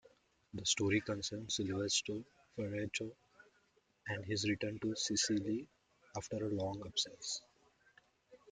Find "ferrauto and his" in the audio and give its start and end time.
2.57-4.49